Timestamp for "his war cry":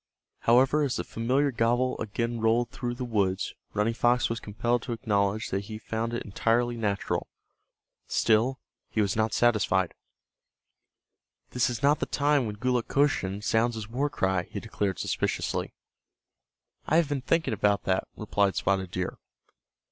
13.75-14.47